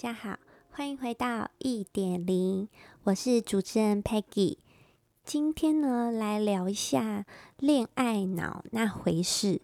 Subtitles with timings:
[0.00, 0.38] 大家好，
[0.70, 2.68] 欢迎回到一点零，
[3.02, 4.56] 我是主持人 Peggy。
[5.24, 7.26] 今天呢，来聊一下
[7.56, 9.60] 恋爱脑那回事，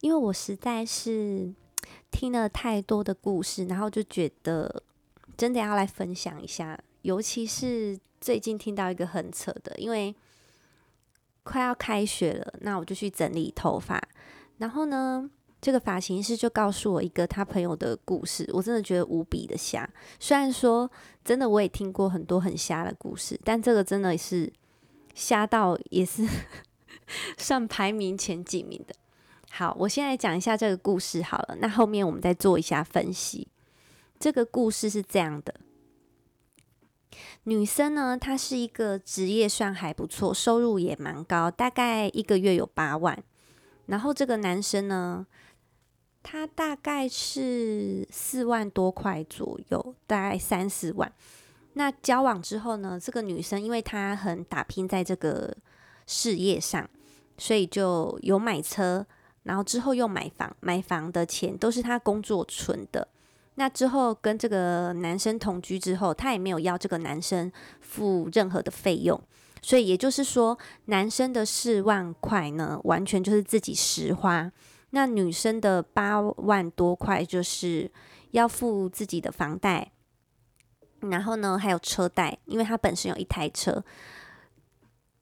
[0.00, 1.54] 因为我实在是
[2.10, 4.82] 听了太多的故事，然后就觉得
[5.36, 6.76] 真的要来分享一下。
[7.02, 10.12] 尤其是最近听到一个很扯的，因为
[11.44, 14.02] 快要开学了，那我就去整理头发，
[14.58, 19.88] 然后呢，这个发型师就告诉我一个他朋友的故事，我真的觉得无比的瞎。
[20.20, 20.88] 虽然说
[21.24, 24.52] 真的我也听过很多很瞎的故事，但这个真的是
[25.14, 26.24] 瞎到也是
[27.38, 28.94] 算排名前几名的。
[29.50, 33.48] 好，我先来讲一下这个故事好了，那后面我们再做一下分析。
[34.20, 35.54] 这个故事是这样的：
[37.44, 43.22] 女生呢，她是一个职业算还不错，收入也蛮高，大概一个月有八万。
[43.86, 45.26] 然后这个男生呢，
[46.28, 51.10] 他大概是四万多块左右，大概三四万。
[51.74, 55.56] 那交往之后呢，这个女生因为她很打拼在这个
[56.04, 56.90] 事业上，
[57.38, 59.06] 所以就有买车，
[59.44, 63.06] 然后之后又买房，买房的钱都是她工作存的。
[63.54, 69.22] 那之后跟这个男生同居之后，她也没有要这个男生付任何的费用，
[69.62, 74.50] 所以也就是说，男生的四万块呢，完全就是自己实花。
[74.90, 77.90] 那女生的八万多块就是
[78.30, 79.92] 要付自己的房贷，
[81.00, 83.84] 然后呢，还有车贷，因为她本身有一台车。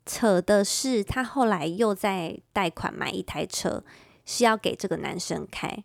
[0.06, 3.82] 扯的是，她后来又在贷款买一台车，
[4.26, 5.82] 是要给这个男生开，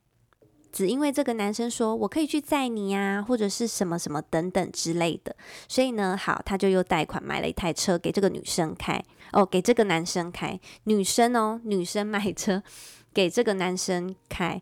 [0.74, 5.34] 只因为这个男生说我可以去载你啊，或者是什么什么等等之类的，
[5.70, 12.62] 所以呢，好，他就又贷款买了一台车给这个女生开，哦，给这个男生开，女生哦，女生买车。
[13.20, 14.62] 给这个男生开，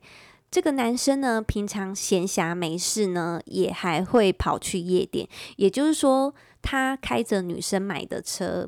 [0.50, 5.30] 这个男生呢，平常闲暇没事呢，也还会跑去夜店。
[5.58, 8.67] 也就是说，他开着女生买的车，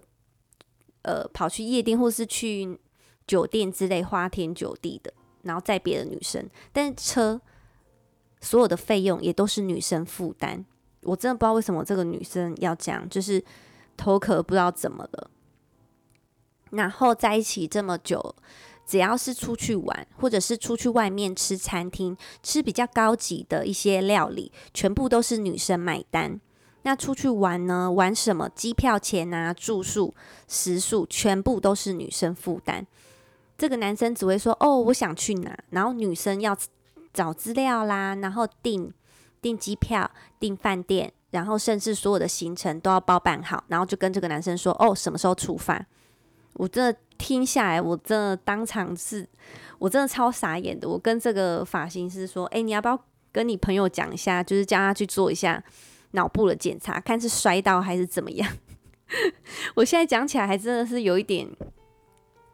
[1.01, 2.79] 呃，跑去夜店或是去
[3.25, 5.11] 酒店之类花天酒地的，
[5.41, 6.47] 然后载别的女生。
[6.71, 7.41] 但是车
[8.39, 10.63] 所有的费用也都是女生负担。
[11.01, 13.43] 我真的不知道为什么这个女生要这样，就是
[13.97, 15.31] 头壳不知道怎么了。
[16.69, 18.35] 然后在一起这么久。
[18.89, 26.41] 只要是出去玩，或者是出去外面吃餐厅，吃比较高级的一些料理，全部都是女生买单。
[26.81, 27.91] 那出去玩呢？
[27.91, 28.49] 玩什么？
[28.55, 30.15] 机票钱啊，住宿、
[30.47, 32.87] 食宿，全部都是女生负担。
[33.55, 36.57] 这个男生只会说：“哦，我想去哪？”然后女生要
[37.13, 38.91] 找资料啦，然后订
[39.39, 45.85] 订机票、订饭店，然后甚至所有的行程都要包办好，然后就跟这个男生说：“哦，什么时候出发？”
[46.59, 46.99] 我真的。
[47.21, 49.27] 听下来，我真的当场是，
[49.77, 50.87] 我真的超傻眼的。
[50.87, 52.97] 我跟这个发型师说：“哎，你要不要
[53.29, 55.61] 跟你朋友讲一下，就是叫他去做一下
[56.11, 58.49] 脑部的检查，看是摔倒还是怎么样？
[59.75, 61.45] ”我现在讲起来还真的是有一点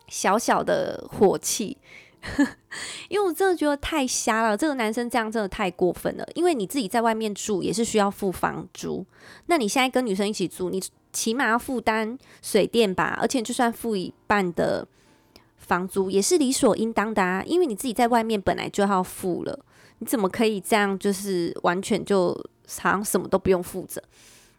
[0.08, 1.78] 小小的火气，
[3.10, 4.58] 因为我真的觉得太瞎了。
[4.58, 6.26] 这个男生这样真的太过分了。
[6.34, 9.06] 因为你自己在外面住也是需要付房租，
[9.46, 10.82] 那你现在跟女生一起住，你。
[11.16, 14.86] 起码要负担水电吧，而且就算付一半的
[15.56, 19.58] 房租也是理所应当的啊，因为你自己在外面本来就要付了，
[20.00, 21.00] 你怎么可以这样？
[21.00, 22.34] 就是完全就
[22.82, 24.04] 好像什么都不用负责，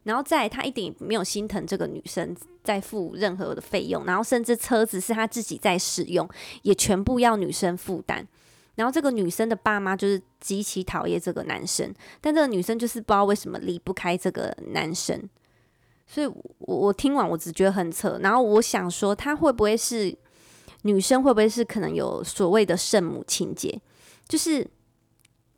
[0.07, 6.29] 然后再他一点也没有心疼这个女生在付任何的费用，然后甚至车子是他自己在使用，
[6.63, 8.25] 也全部要女生负担，
[8.77, 15.29] 然后这个女生的爸妈就是极其讨厌这个男生，但这个女生就是不知道为什么离不开这个男生。
[16.07, 18.17] 所以我，我听完，我只觉得很扯。
[18.23, 20.17] 然后我想说，她会不会是
[20.83, 21.21] 女生？
[21.21, 23.81] 会不会是可能有所谓的圣母情节？
[24.29, 24.65] 就是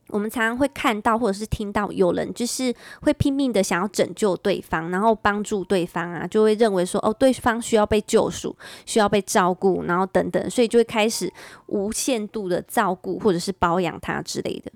[0.09, 8.57] 我们常常会看到，或者是听到有人就是会拼命的想要拯救对方，然后帮助对方啊，就会认为说，哦，对方需要被救赎，
[8.87, 11.33] 需要被照顾，然后等等，所以就会开始
[11.67, 14.73] 无限度的照顾或者是包养他之类的。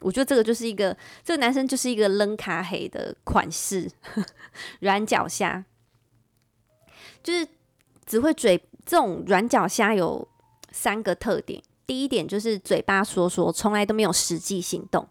[0.00, 3.90] 我觉得这个就是一个，这个男生就是一个扔咖黑的款式，
[4.80, 5.64] 软脚虾，
[7.22, 7.46] 就是
[8.06, 8.60] 只会嘴。
[8.86, 10.26] 这种软脚虾有
[10.72, 15.04] 三个特点，第一点就是嘴巴说说，从来都没有实际行动，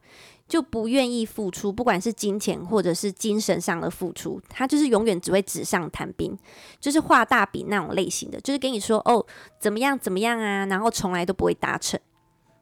[0.48, 6.40] 就不愿意付出，不管是金钱或者是精神上的付出，他就是永远只会纸上谈兵，
[6.80, 9.26] 就是画大饼那种类型的，就是跟你说哦
[9.60, 12.00] 怎么样怎么样啊，然后从来都不会达成。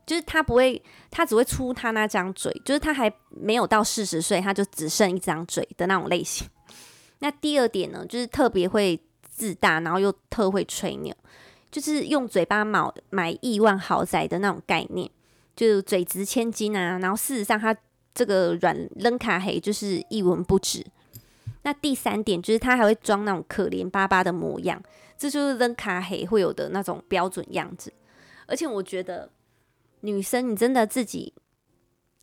[0.07, 0.81] 就是他不会，
[1.11, 6.47] 他只会出他那张嘴，就是他还没有到四十岁，他就只剩一张嘴的那种类型。
[7.19, 8.99] 那第二点呢，就是特别会
[9.29, 11.13] 自大，然后又特会吹牛，
[11.79, 15.07] 就是用嘴巴买买亿万豪宅的那种概念，
[15.55, 16.97] 就嘴值千金啊。
[16.97, 17.75] 然后事实上他
[18.15, 20.83] 这个软扔卡黑就是一文不值。
[21.61, 24.81] 那第三点就是他还会装那种可怜巴巴的模样，
[25.19, 27.93] 这就是扔卡黑会有的那种标准样子。
[28.47, 29.29] 而且我觉得
[29.99, 31.31] 女生，你真的自己，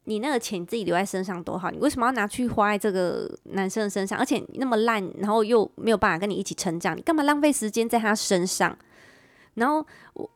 [0.03, 4.19] 你那个钱自己留在身上多好，你为什么要拿去花在这个男生的身上？
[4.19, 8.77] 而且那么烂，然后又没有办法跟你一起成长，你干嘛浪费时间在他身上？
[9.55, 9.85] 然后
[10.15, 10.31] 我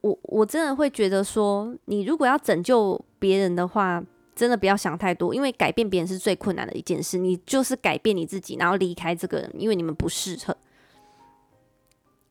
[0.00, 4.02] 我我真的会觉得说，你如果要拯救别人的话。
[4.36, 7.16] 真的不要想太多，因为改变别人是最困难的一件事。
[7.16, 10.54] 你就是改变你自己，然后离开这个人，因为你们不适合。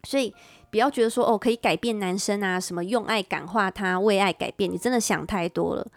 [0.04, 0.31] 所以
[0.69, 4.72] 不要觉得说哦，可以改变男生啊，什么用爱感化他，为爱改变。
[4.72, 5.88] 你真的想太多了。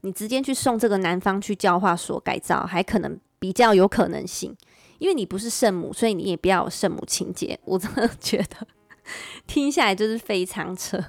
[0.00, 4.52] 你直接去送这个男方去教化所改造，还可能比较有可能性。
[4.98, 7.56] 因为你不是圣母，所以你也不要有圣母情节。
[7.64, 8.66] 我真的觉得
[9.46, 11.02] 听下来就是非常扯。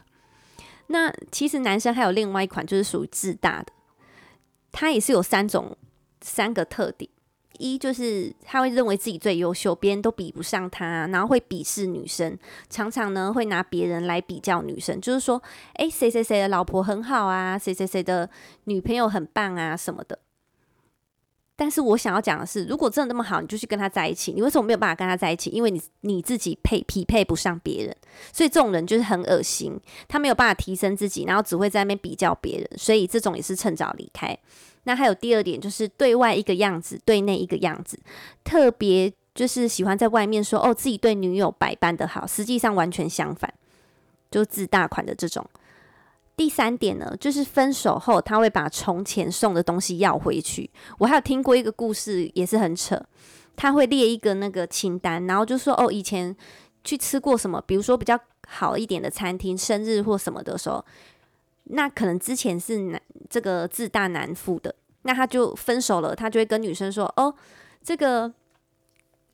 [0.87, 3.71] 那其实男生还有另外一款，就是属于自大的。
[4.71, 5.77] 他也是有三种
[6.21, 7.09] 三个特点，
[7.59, 12.37] 一就是他会认为自己最优秀，别人都比不上他，然后会鄙视女生，
[12.69, 15.41] 常常呢会拿别人来比较女生，就是说，
[15.75, 18.29] 诶，谁谁谁的老婆很好啊，谁谁谁的
[18.63, 20.19] 女朋友很棒啊什么的。
[21.63, 24.33] 但是我想要讲的是，如果真的那么好，你就去跟他在一起。
[24.33, 25.49] 你为什么没有办法跟他在一起？
[25.49, 27.95] 因为你你自己配匹配不上别人，
[28.33, 29.79] 所以这种人就是很恶心。
[30.09, 34.37] 他没有办法提升自己，然后只会在那边比较别人，所以这种也是趁早离开。
[34.83, 37.97] 那还有第二点，就是对外一个样子，对内一个样子，
[38.43, 43.53] 特别就是喜欢在外面说哦，自己对女友百般的好，实际上完全相反，
[44.29, 45.49] 就自大款的这种。
[46.35, 50.69] 第三点呢，就是分手后他会把从前送的东西要回去。
[50.97, 52.99] 我还有听过一个故事，也是很扯。
[53.55, 56.35] 他会列一个那个清单，然后就说哦，以前
[56.83, 60.83] 去吃过什么，比如说比较好一点的餐厅，生日或什么的时候，
[61.65, 67.31] 那可能之前是男这个自大男付的，那他就分手了，他就会跟女生说哦，
[67.83, 68.33] 这个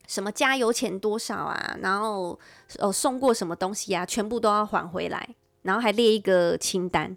[0.06, 2.38] 什么加油钱多少啊，然后
[2.78, 5.34] 哦送过什么东西啊，全部都要还回来。
[5.62, 7.16] 然后还列一个清单，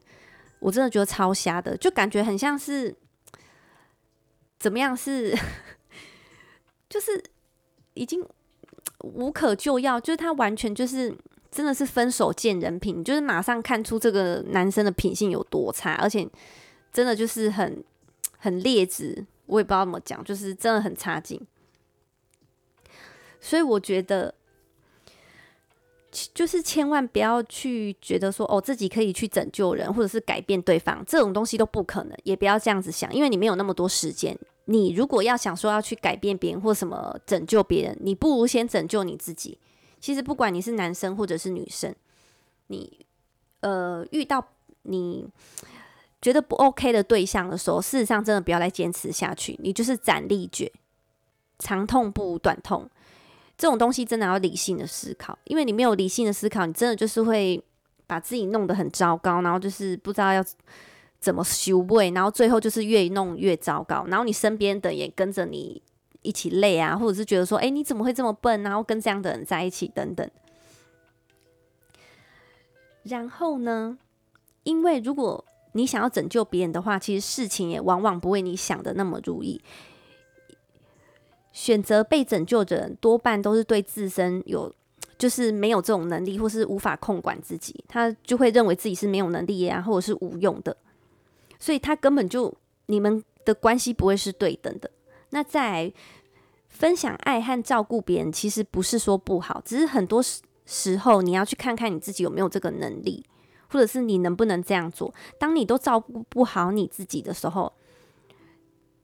[0.60, 2.94] 我真的觉得超瞎的，就感觉很像是
[4.60, 5.34] 怎么样是，
[6.90, 7.24] 就是
[7.94, 8.26] 已经
[9.00, 11.16] 无可救药，就是他完全就是
[11.50, 16.28] 真的是分手见人品，就是马上看出这个男生的品性有多差，而且
[16.92, 17.84] 真的就是很
[18.38, 21.40] 很劣质，我也不知道怎么讲，就是真的很差劲，
[23.40, 24.36] 所以我觉得。
[26.34, 34.38] 就是千万不要去觉得说哦，自己可以去拯救人，或者是改变对方，这种东西都不可能，也不要这样子想，因为你没有那么多时间。
[34.66, 39.58] 你如果要想说要去改变别人或什么拯救别人，你不如先拯救你自己。
[40.00, 41.94] 其实不管你是男生或者是女生，
[42.68, 43.06] 你
[43.62, 44.46] 呃遇到
[44.84, 45.28] 你
[46.22, 50.72] 觉得不 OK 的对象的时候，事实上真的不要再坚持下去，你就是斩立决，
[51.60, 52.90] 长痛不如短痛。
[53.58, 57.64] 这种东西真的要理性的思考，因为你没有理性的思考，你真的就是会
[58.08, 60.44] 把自己弄得很糟糕，然后就是不知道要
[61.20, 65.82] 怎么修补，然后最后就是越弄越糟糕，然后你身边的也跟着你
[66.22, 70.30] 一起累啊，或者是觉得说，哎，你怎么会这么笨，然后跟这样的人在一起等等。
[73.04, 73.98] 然后呢，
[74.64, 75.44] 因为如果
[75.74, 79.62] 你想要拯救别人的话，其实事情也往往不会你想的那么如意。
[81.54, 84.74] 选择被拯救的人多半都是对自身有，
[85.18, 90.76] 就是没有这种能力，或是无法控管自己，他就会认为自己是没有能力啊，或者是无用的，
[91.60, 92.54] 所以他根本就
[92.88, 94.90] 你们的关系不会是对等的。
[95.30, 95.94] 那在
[96.68, 100.22] 分享爱和照顾别人，其实不是说不好，只是很多
[100.66, 103.24] 时候你要去看看你自己有没有这个能力，
[103.70, 105.14] 或者是你能不能这样做。
[105.38, 107.72] 当你都照顾不好你自己的时候，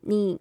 [0.01, 0.39] 你。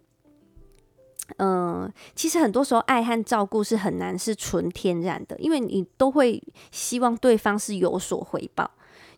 [1.36, 8.70] 嗯、其实很多时候爱和照顾是很难是纯天然的，因为你都会希望对方是有所回报。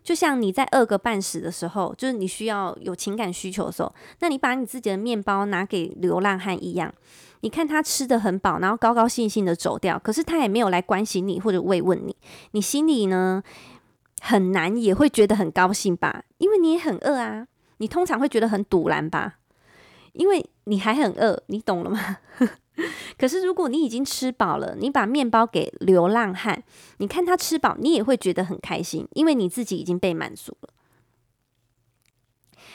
[0.03, 6.91] 就像你在饿个半死的时候，就是你需要有情感需求的时候，那你把你自己的面包拿给流浪汉一样，
[7.41, 12.15] 你看他吃得很饱，然后高高兴兴的走掉，可是他也没有来关心你或者慰问你，
[12.51, 13.43] 你心里呢
[14.21, 16.23] 很难也会觉得很高兴吧？
[16.39, 17.45] 因为你也很饿啊，
[17.77, 19.35] 你通常会觉得很赌烂吧？
[20.13, 22.17] 因为你还很饿，你懂了吗？
[23.17, 26.63] 可是如果你已经吃饱了，你把面包给流浪汉，
[26.97, 30.69] 你看他吃饱，你也会觉得很开心，因为你自己已经被满足了。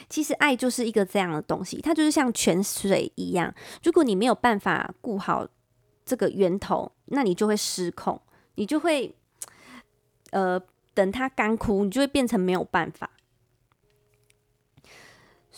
[0.09, 3.53] 其实爱就是一个这样的东西，它就是像泉水一样，
[3.83, 5.49] 如果你没有办法顾好
[6.05, 8.21] 这个源头，那你就会失控，
[8.55, 9.13] 你就会
[10.31, 10.61] 呃
[10.95, 13.11] 等它干枯，你就会变成没有办法。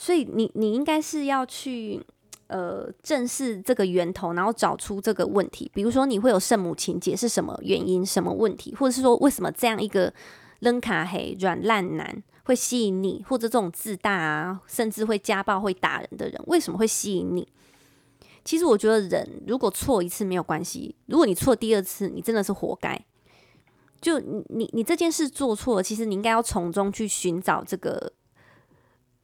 [0.00, 2.00] 所以你你应该是要去
[2.46, 5.68] 呃正视这个源头，然后找出这个问题。
[5.74, 10.14] 比如说你会有圣母情节是什么原因、什么问题，或者是说为什么这样一个
[10.60, 17.48] 扔卡黑软烂男会吸引你，或者这种自大啊，甚至会家暴、会打人的人为什么会吸引你？
[18.44, 23.04] 其实我觉得人如果错一次没有关系，如果你错第二次，你真的是活该。
[24.00, 28.12] 就你你你这件事做错了，其实你应该要从中去寻找这个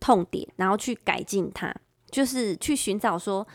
[0.04, 1.74] 痛点，然后去改进它，
[2.10, 3.48] 就是去寻找说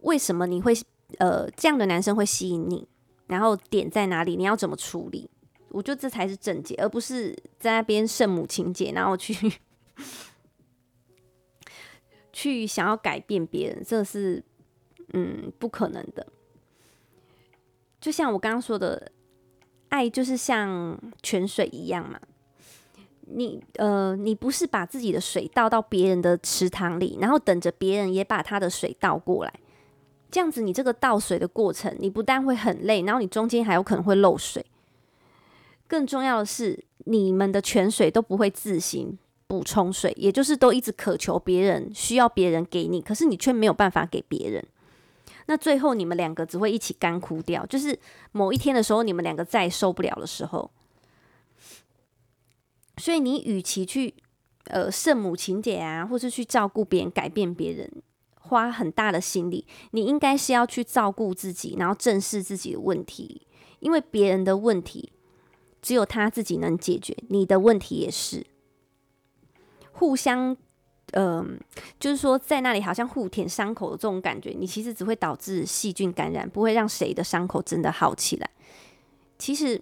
[0.00, 0.74] 为什么你会
[1.16, 2.86] 呃这样的男生会吸引你，
[3.28, 5.30] 然后点在哪里，你要怎么处理？
[5.70, 9.34] 我觉得这才是正解，而不是在那边圣母情节，然后去
[12.34, 14.44] 去想要改变别人，这是
[15.14, 16.26] 嗯不可能的。
[17.98, 19.12] 就像我刚刚说的。
[19.88, 22.20] 爱就是像泉水一样嘛，
[23.28, 29.52] 你呃，你不是把自己的水倒到别人的池塘里，然后等着别人也把他的水倒过来，
[30.30, 34.64] 这样子你这个倒水的过程，你不但会很累，然后你中间还有可能会漏水。
[35.88, 44.64] 更重要的是，你们的泉水都不会自行补充水，也就是都一直渴求别人，需要别人给你，可是你却没有办法给别人。
[45.46, 47.98] 那最后你们两个只会一起干枯掉，就是
[48.32, 50.70] 某一天的时候，你们两个再受不了的时候。
[52.96, 54.14] 所以你与其去
[54.66, 57.90] 呃圣母情节啊，或是去照顾别人、改变别人，
[58.40, 63.46] 花很大的心力，你应该是要去照顾自己，然后正视自己的问题，
[63.80, 65.12] 因为别人的问题
[65.80, 68.46] 只有他自己能解决，你的问题也是
[69.92, 70.56] 互相。
[71.12, 71.58] 嗯、
[72.00, 78.50] 就是说，在那里好像互舔伤口的这种感觉，你其实只会导致细菌感染，不会让谁的伤口真的好起来。
[79.38, 79.80] 其实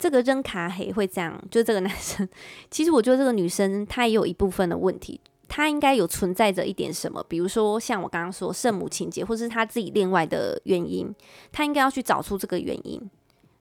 [0.00, 2.28] 这个扔卡黑会这样，就这个男生，
[2.72, 11.14] 其实我觉得这个女生她也有一部分的问题，她应该有存在着一点什么，比如说像我刚刚说圣母情节，或是她自己另外的原因，
[11.52, 13.00] 她应该要去找出这个原因，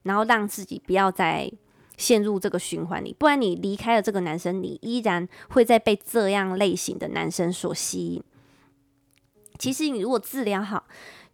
[0.04, 1.52] 然后让自己不要再。
[2.00, 8.24] 陷入这个循环里，不然你离开了这个男生，你依然会再被这样类型的男生所吸引。
[9.58, 10.86] 其实你如果治疗好，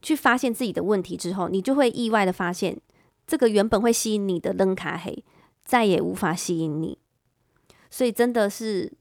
[0.01, 2.81] 去发现自己的问题之后，你就会意外的发现，
[3.27, 5.23] 这个原本会吸引你的扔卡黑，
[5.63, 6.97] 再也无法吸引你。
[7.89, 8.91] 所以真的是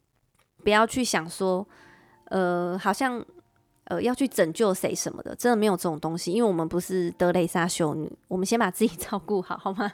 [0.62, 1.66] 不要去想说，
[2.26, 3.25] 呃，好像
[3.85, 9.93] 呃要去拯救谁什么的，真的没有这种东西，因为我们不是德蕾莎修女，我们先把自己照顾好，好吗？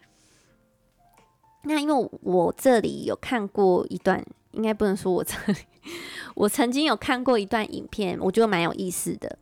[1.64, 5.58] 那因为我这里有看过一段，应该不能说我这里，
[6.34, 9.38] 我曾经有看过一段影片，我觉得蛮有意思的，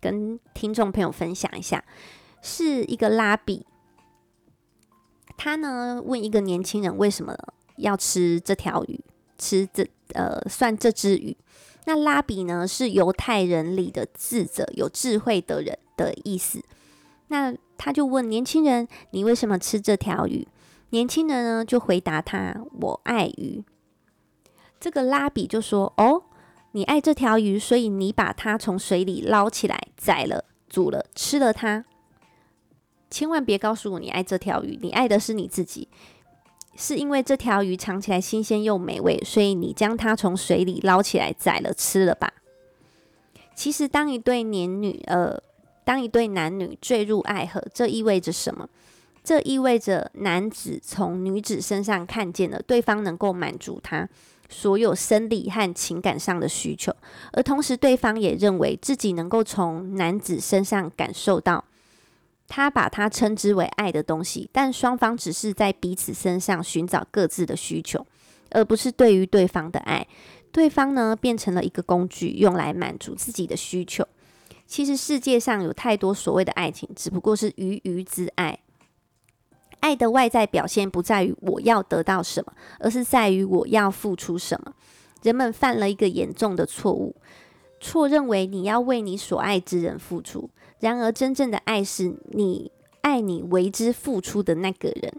[0.00, 1.82] 跟听众朋友分享一下。
[2.42, 3.66] 是一个拉比，
[5.36, 7.36] 他呢问一个年轻人为什么
[7.76, 9.00] 要吃这条鱼，
[9.38, 11.36] 吃这呃算这只鱼。
[11.86, 16.62] 那拉比呢是犹太人里的智者，有智慧的人的意思。
[17.28, 20.46] 那他就问年轻人：“你为什么吃这条鱼？”
[20.90, 23.64] 年轻人呢就回答他：“我爱鱼。”
[24.78, 26.24] 这个拉比就说：“哦，
[26.72, 31.84] 你爱这条鱼，所以你把它从水里捞起来，宰了、煮了、吃了它。
[33.10, 35.88] 千万别告诉我你爱这条鱼，你爱的是你自己，
[36.76, 42.32] 是因为这条鱼尝起来新鲜又美味，所以你将它从水里捞起来，宰了吃了吧。
[43.54, 45.38] 其实，当一对年女，呃，
[45.84, 48.68] 当一对男女坠入爱河，这意味着什么？”
[49.22, 54.08] 这意味着男子从女子身上看见了对方能够满足他
[54.48, 56.90] 所有生理和情感上的需求，
[57.32, 61.62] 而同时对方也认为自己能够从男子身上感受到
[62.50, 68.04] 他把它称之为爱的东西，但双方只是在彼此身上寻找各自的需求，
[68.50, 70.04] 而不是对于对方的爱。
[70.50, 74.04] 对方呢，变成了一个工具，用来满足自己的需求。
[74.66, 78.58] 其实世界上有太多所谓的爱情，只不过是鱼鱼之爱。
[79.78, 84.74] 爱的外在表现不在于我要得到什么，而是在于我要付出什么。
[85.22, 87.14] 人们犯了一个严重的错误，
[87.78, 90.50] 错认为你要为你所爱之人付出。
[90.80, 92.72] 然而，真正的爱是你
[93.02, 95.14] 爱你为之付出的那个人。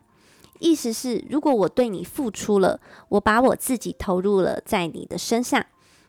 [0.59, 5.65] 意思是，如果我对你付出了，我把我自己投入了在你的身上，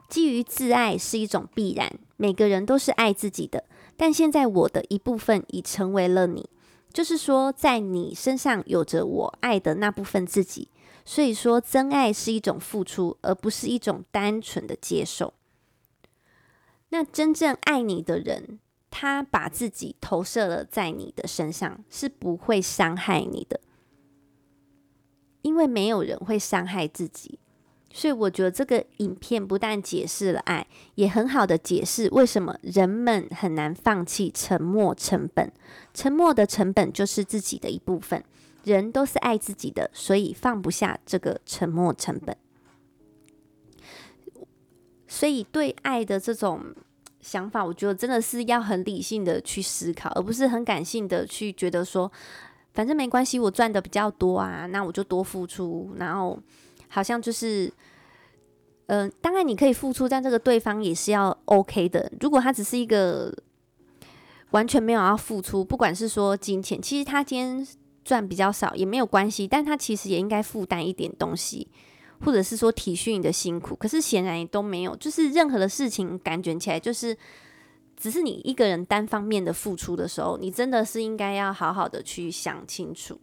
[0.09, 1.99] 基于自爱是一种必然。
[2.17, 3.65] 每个人都是爱自己的，
[3.97, 6.49] 但现在我的一部分已成为了你。
[6.93, 10.69] 就是说，在你身上有着我爱的那部分自己，
[11.07, 15.33] 所以说真爱是一种付出，而不是一种单纯的接受。
[16.91, 18.59] 那真正爱你的人，
[18.93, 23.59] 他把自己投射了在你的身上，是不会伤害你的，
[25.41, 27.39] 因为没有人会伤害自己。
[27.91, 35.51] 所以我觉得这个影片不但解释了爱，也很好的解释为什么人们很难放弃沉默成本。
[35.93, 38.23] 沉默的成本就是自己的一部分。
[38.65, 42.37] 人都是爱自己的，所以放不下这个沉默成本。
[45.09, 46.75] 所以对爱的这种
[47.23, 52.13] 想法，我觉得真的是要很理性的去思考，而不是很感性的去觉得说，
[52.75, 56.39] 反正没关系，我赚的比较多啊，那我就多付出，然后。
[56.95, 57.73] 好像就是，
[58.89, 62.13] 嗯、当然你可以付出，但这个对方也是要 OK 的。
[62.21, 63.35] 如果他只是一个
[64.51, 67.67] 完全没有要付出，不管是说金钱，其实他今天
[68.05, 71.67] 赚比较少也没有关系，但他其实也应该负担一点东西，
[72.25, 73.75] 或者是说体恤你的辛苦。
[73.77, 77.17] 可是显然也都没有，就是任何的事情感觉起来就是
[77.97, 83.21] 只是你一个人单方面的付出的时候，你真的是应该要好好的去想清楚，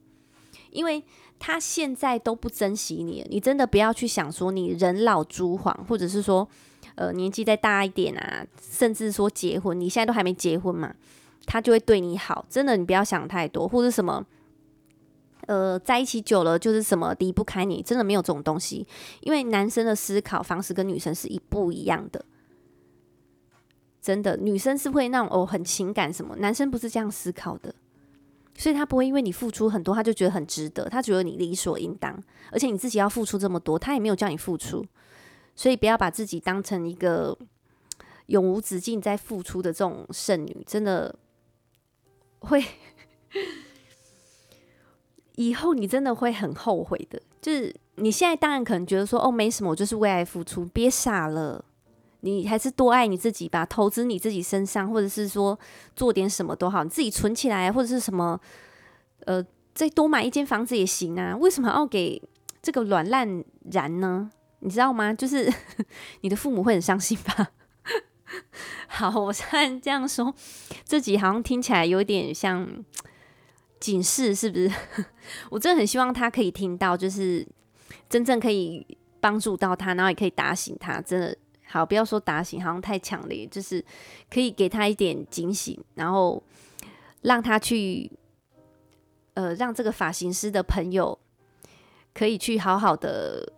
[0.72, 1.03] 因为。
[1.41, 6.46] 他现在都不珍惜你，你真的不要去想说你人老珠黄，或者是说，
[6.96, 10.94] 呃，年纪再大一点啊，甚至说结婚，你现在都还没结婚嘛，
[11.46, 12.46] 他就会对你好。
[12.50, 14.25] 真的，你不要想太多，或者什么，
[15.50, 18.86] 呃，在一起久了就是什么离不开你，真的没有这种东西。
[19.22, 22.24] 因为男生的思考方式跟女生是一不一样的，
[24.00, 27.74] 真的，女生是会那种哦很情感什么，男生不是这样思考的。
[28.53, 34.86] 所以他不会因为你付出很多，他就觉得很值得，他觉得你理所应当，而且你自己要付出这么多，他也没有叫你付出，
[35.56, 37.36] 所以不要把自己当成一个
[38.27, 41.18] 永无止境在付出的这种剩女，真的
[42.39, 42.63] 会
[45.39, 47.22] 以后你真的会很后悔的。
[47.41, 51.63] 就是你现在当然可能觉得说哦没什么，我就是为爱付出，别傻了。
[52.19, 55.58] 你还是多爱你自己吧，投资你自己身上，或者是说
[55.96, 58.38] 做点什么都好，你自己存起来，或者是什么，
[59.25, 59.41] 呃，
[59.74, 61.34] 再多买一间房子也行啊。
[61.38, 62.22] 为什么要给
[62.62, 64.30] 这个软烂然呢？
[64.60, 65.13] 你知道吗？
[65.13, 65.49] 就是
[66.19, 67.52] 你的父母会很伤心吧。
[68.88, 70.36] 好，我现在这样说，
[70.84, 72.67] 自己好像听起来有点像
[73.80, 74.72] 警示，是不是？
[75.50, 77.48] 我真的很希望他可以听到，就是
[78.10, 78.86] 真正可以
[79.20, 81.38] 帮助到他，然后也可以打醒他，真的。
[81.72, 83.86] 好，不要说打醒，好像太强烈，就是
[84.28, 86.42] 可以给他一点警醒，然后
[87.22, 88.12] 让他去，
[89.36, 91.20] 呃，让这个发型师的朋友
[92.12, 93.54] 可以去好好的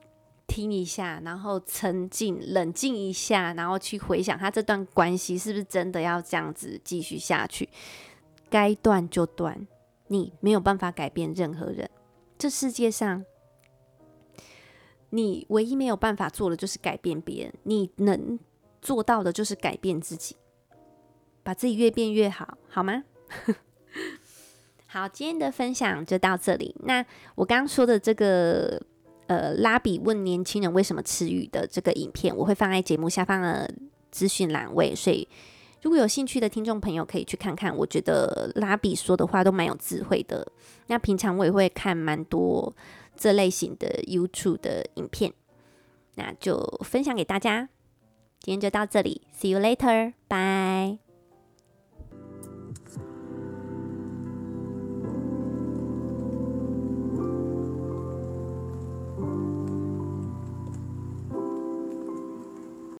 [0.46, 7.70] 听一下，然后沉静、冷静一下，然后去回想他这段关系是不是真的要这样子继续下去，
[8.50, 9.66] 该断就断，
[10.12, 11.89] 你没有办法改变任何人，
[12.38, 13.24] 这世界上。
[15.13, 18.38] 你唯一没有办法做的就是改变别人，你能
[18.82, 20.36] 做到的就是改变自己，
[21.43, 23.04] 把自己越变越好，好吗？
[24.88, 26.76] 好，今天的分享就到这里。
[26.84, 28.82] 那我刚刚说的这个
[29.28, 33.74] 呃，拉比问年轻人为什么吃鱼的这个影片，我会放在节目下方的
[34.12, 35.28] 资讯栏位，所以
[35.82, 37.76] 如果有兴趣的听众朋友可以去看看。
[37.76, 40.46] 我觉得拉比说的话都蛮有智慧的。
[40.88, 42.74] 那平常我也会看蛮多。
[43.13, 45.32] 这类型的 YouTube 的影片，
[46.15, 47.70] 那就分享给大家。
[48.39, 51.11] 今天就到这里，See you later，bye。